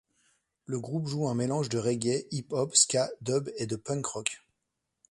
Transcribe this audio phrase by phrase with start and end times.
[0.65, 4.41] Le groupe joue un mélange de reggae, hip-hop, ska, dub et de punk rock.